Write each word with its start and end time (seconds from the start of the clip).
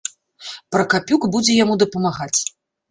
Пракапюк 0.75 1.29
будзе 1.37 1.59
яму 1.63 1.81
дапамагаць. 1.87 2.37